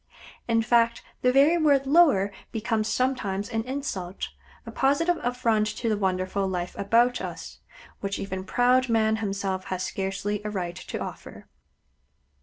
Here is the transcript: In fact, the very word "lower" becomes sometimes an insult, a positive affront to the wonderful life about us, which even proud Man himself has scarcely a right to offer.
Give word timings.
In 0.47 0.63
fact, 0.63 1.03
the 1.21 1.31
very 1.31 1.59
word 1.59 1.85
"lower" 1.85 2.31
becomes 2.51 2.87
sometimes 2.87 3.49
an 3.51 3.63
insult, 3.65 4.29
a 4.65 4.71
positive 4.71 5.17
affront 5.21 5.67
to 5.77 5.89
the 5.89 5.95
wonderful 5.95 6.47
life 6.47 6.75
about 6.75 7.21
us, 7.21 7.59
which 7.99 8.17
even 8.17 8.43
proud 8.43 8.89
Man 8.89 9.17
himself 9.17 9.65
has 9.65 9.83
scarcely 9.83 10.41
a 10.43 10.49
right 10.49 10.75
to 10.75 10.97
offer. 10.99 11.45